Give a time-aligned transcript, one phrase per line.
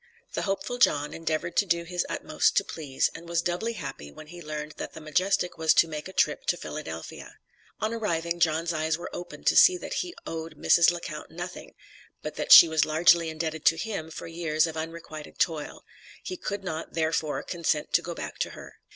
[0.33, 4.25] The hopeful John endeavored to do his utmost to please, and was doubly happy when
[4.25, 7.37] he learned that the "Majestic" was to make a trip to Philadelphia.
[7.81, 10.89] On arriving John's eyes were opened to see that he owed Mrs.
[10.89, 11.75] Le Count nothing,
[12.23, 15.85] but that she was largely indebted to him for years of unrequited toil;
[16.23, 18.77] he could not, therefore, consent to go back to her.